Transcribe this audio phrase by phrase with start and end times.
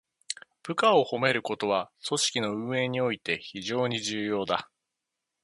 [0.63, 4.71] 部下を褒めることは、組織の運営において非常に重要だ。